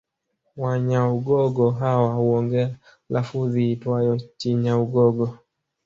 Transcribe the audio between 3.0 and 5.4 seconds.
lafudhi iitwayo Chinyaugogo